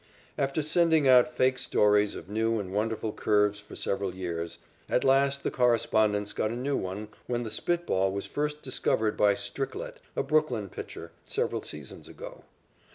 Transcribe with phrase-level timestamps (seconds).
[0.35, 4.57] After sending out fake stories of new and wonderful curves for several years,
[4.89, 9.15] at last the correspondents got a new one when the spit ball was first discovered
[9.15, 12.45] by Stricklett, a Brooklyn pitcher, several seasons ago.